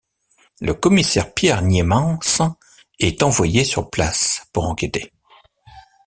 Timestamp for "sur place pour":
3.63-4.67